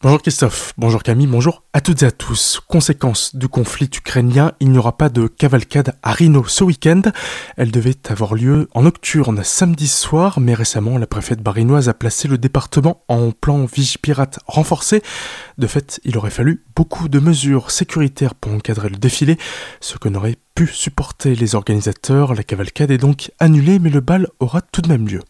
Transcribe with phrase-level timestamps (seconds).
[0.00, 2.60] Bonjour Christophe, bonjour Camille, bonjour à toutes et à tous.
[2.68, 7.02] Conséquence du conflit ukrainien, il n'y aura pas de cavalcade à Rhino ce week-end.
[7.56, 12.28] Elle devait avoir lieu en nocturne samedi soir, mais récemment la préfète barinoise a placé
[12.28, 15.02] le département en plan Vigipirate renforcé.
[15.58, 19.36] De fait, il aurait fallu beaucoup de mesures sécuritaires pour encadrer le défilé,
[19.80, 22.34] ce que n'auraient pu supporter les organisateurs.
[22.34, 25.22] La cavalcade est donc annulée, mais le bal aura tout de même lieu.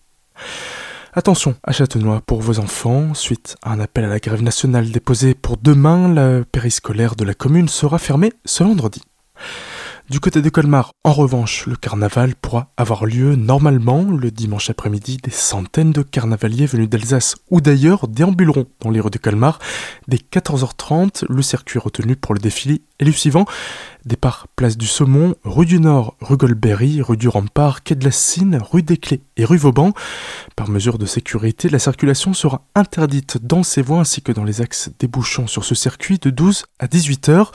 [1.19, 3.13] Attention à Châtenois pour vos enfants.
[3.13, 7.35] Suite à un appel à la grève nationale déposé pour demain, la périscolaire de la
[7.35, 9.03] commune sera fermée ce vendredi.
[10.11, 15.19] Du côté de Colmar, en revanche, le carnaval pourra avoir lieu normalement le dimanche après-midi.
[15.23, 19.59] Des centaines de carnavaliers venus d'Alsace ou d'ailleurs déambuleront dans les rues de Colmar.
[20.07, 23.45] Dès 14h30, le circuit retenu pour le défilé est le suivant.
[24.07, 28.13] Départ place du Saumon, rue du Nord, rue Golberry, rue du Rempart, quai de la
[28.13, 29.93] Cine, rue des Clés et rue Vauban.
[30.57, 34.61] Par mesure de sécurité, la circulation sera interdite dans ces voies ainsi que dans les
[34.61, 37.47] axes débouchant sur ce circuit de 12 à 18 h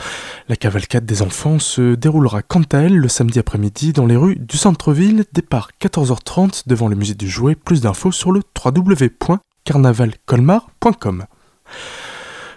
[0.49, 4.37] La cavalcade des enfants se déroulera quant à elle le samedi après-midi dans les rues
[4.37, 7.55] du centre-ville, départ 14h30 devant le musée du jouet.
[7.55, 11.25] Plus d'infos sur le www.carnavalcolmar.com.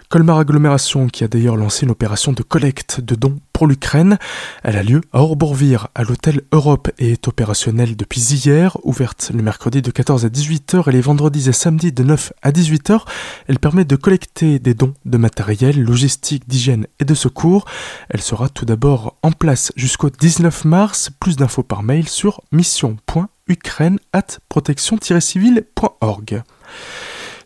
[0.09, 4.19] Colmar Agglomération, qui a d'ailleurs lancé une opération de collecte de dons pour l'Ukraine.
[4.61, 9.41] Elle a lieu à Orbourvire, à l'hôtel Europe, et est opérationnelle depuis hier, ouverte le
[9.41, 13.01] mercredi de 14 à 18h et les vendredis et samedis de 9 à 18h.
[13.47, 17.65] Elle permet de collecter des dons de matériel, logistique, d'hygiène et de secours.
[18.11, 21.09] Elle sera tout d'abord en place jusqu'au 19 mars.
[21.19, 26.43] Plus d'infos par mail sur mission.ukraine at protection-civile.org.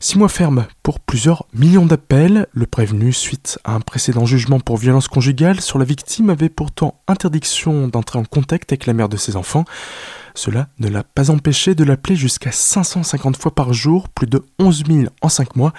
[0.01, 2.47] Six mois ferme pour plusieurs millions d'appels.
[2.51, 7.01] Le prévenu, suite à un précédent jugement pour violence conjugale sur la victime, avait pourtant
[7.07, 9.65] interdiction d'entrer en contact avec la mère de ses enfants.
[10.33, 14.83] Cela ne l'a pas empêché de l'appeler jusqu'à 550 fois par jour, plus de 11
[14.87, 15.73] 000 en 5 mois.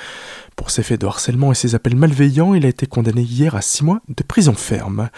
[0.57, 3.63] Pour ses faits de harcèlement et ses appels malveillants, il a été condamné hier à
[3.63, 5.09] 6 mois de prison ferme.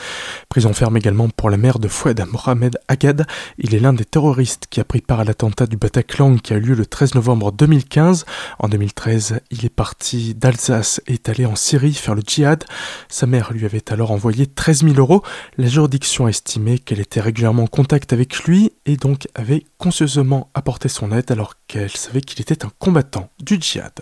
[0.49, 3.27] Prison ferme également pour la mère de Fouad Mohamed Agad.
[3.59, 6.57] Il est l'un des terroristes qui a pris part à l'attentat du Bataclan qui a
[6.57, 8.27] eu lieu le 13 novembre 2015.
[8.61, 12.65] En 2013, il est parti d'Alsace est allé en Syrie faire le djihad.
[13.09, 15.23] Sa mère lui avait alors envoyé 13 000 euros.
[15.59, 20.51] La juridiction a estimé qu'elle était régulièrement en contact avec lui et donc avait conscieusement
[20.55, 23.93] apporté son aide alors qu'elle savait qu'il était un combattant du djihad.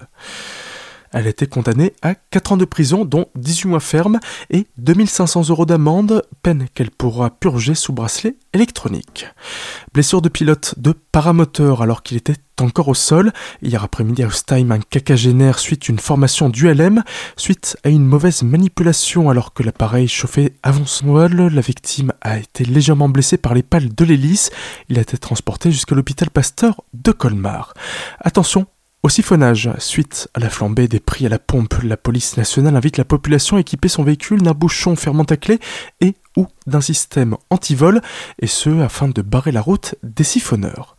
[1.13, 4.19] Elle a été condamnée à 4 ans de prison, dont 18 mois ferme
[4.51, 9.27] et 2500 euros d'amende, peine qu'elle pourra purger sous bracelet électronique.
[9.93, 13.33] Blessure de pilote de paramoteur alors qu'il était encore au sol.
[13.61, 17.03] Hier après-midi à Ostheim, un cacagénaire suite une formation d'ULM,
[17.37, 21.49] suite à une mauvaise manipulation alors que l'appareil chauffait avant son vol.
[21.49, 24.51] La victime a été légèrement blessée par les pales de l'hélice.
[24.89, 27.75] Il a été transporté jusqu'à l'hôpital Pasteur de Colmar.
[28.21, 28.67] Attention,
[29.03, 32.99] au siphonnage, suite à la flambée des prix à la pompe, la police nationale invite
[32.99, 35.59] la population à équiper son véhicule d'un bouchon fermant à clé
[36.01, 38.01] et ou d'un système anti-vol,
[38.41, 40.97] et ce afin de barrer la route des siphonneurs.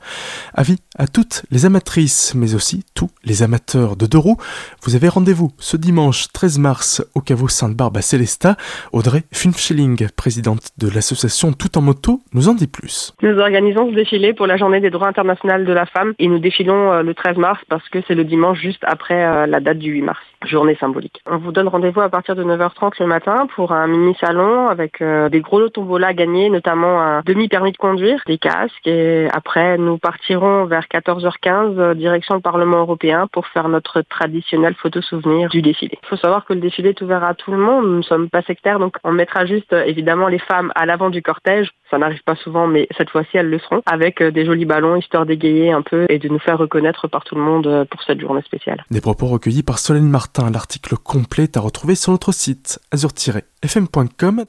[0.53, 4.37] Avis à toutes les amatrices, mais aussi tous les amateurs de deux roues,
[4.83, 8.55] vous avez rendez-vous ce dimanche 13 mars au caveau Sainte-Barbe à Célestat.
[8.91, 13.13] Audrey Funfschilling, présidente de l'association Tout en moto, nous en dit plus.
[13.21, 16.39] Nous organisons ce défilé pour la journée des droits internationaux de la femme et nous
[16.39, 19.79] défilons euh, le 13 mars parce que c'est le dimanche juste après euh, la date
[19.79, 21.21] du 8 mars journée symbolique.
[21.25, 25.29] On vous donne rendez-vous à partir de 9h30 le matin pour un mini-salon avec euh,
[25.29, 28.85] des gros lots tombola à gagner, notamment un demi-permis de conduire, des casques.
[28.85, 34.75] Et après, nous partirons vers 14h15 euh, direction le Parlement européen pour faire notre traditionnel
[34.75, 35.97] photo souvenir du défilé.
[36.03, 37.85] Il faut savoir que le défilé est ouvert à tout le monde.
[37.85, 41.09] Nous ne sommes pas sectaires, donc on mettra juste euh, évidemment les femmes à l'avant
[41.09, 41.69] du cortège.
[41.89, 45.25] Ça n'arrive pas souvent, mais cette fois-ci elles le seront, avec des jolis ballons histoire
[45.25, 48.41] d'égayer un peu et de nous faire reconnaître par tout le monde pour cette journée
[48.41, 48.83] spéciale.
[48.89, 54.45] Des propos recueillis par Solène Martin L'article complet est à retrouver sur notre site azur-fm.com